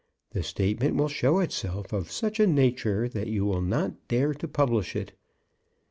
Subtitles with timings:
[0.31, 4.47] The statement will show itself of such a nature that you will not dare to
[4.47, 5.11] publish it.